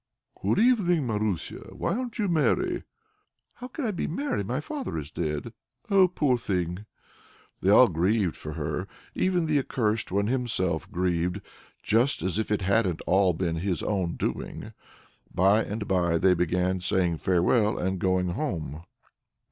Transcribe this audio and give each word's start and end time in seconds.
"Good 0.41 0.57
evening, 0.57 1.05
Marusia! 1.05 1.75
why 1.75 1.95
arn't 1.95 2.17
you 2.17 2.27
merry?" 2.27 2.85
"How 3.53 3.67
can 3.67 3.85
I 3.85 3.91
be 3.91 4.07
merry? 4.07 4.43
My 4.43 4.59
father 4.59 4.97
is 4.97 5.11
dead!" 5.11 5.53
"Oh! 5.91 6.07
poor 6.07 6.39
thing!" 6.39 6.87
They 7.61 7.69
all 7.69 7.87
grieved 7.87 8.35
for 8.35 8.53
her. 8.53 8.87
Even 9.13 9.45
the 9.45 9.59
Accursed 9.59 10.11
One 10.11 10.25
himself 10.25 10.89
grieved; 10.89 11.39
just 11.83 12.23
as 12.23 12.39
if 12.39 12.51
it 12.51 12.63
hadn't 12.63 13.01
all 13.05 13.33
been 13.33 13.57
his 13.57 13.83
own 13.83 14.15
doing. 14.15 14.71
By 15.31 15.63
and 15.63 15.87
by 15.87 16.17
they 16.17 16.33
began 16.33 16.79
saying 16.79 17.17
farewell 17.17 17.77
and 17.77 17.99
going 17.99 18.29
home. 18.29 18.81